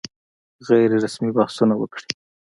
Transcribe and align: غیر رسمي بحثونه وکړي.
غیر 0.67 0.89
رسمي 1.05 1.29
بحثونه 1.37 1.73
وکړي. 1.77 2.11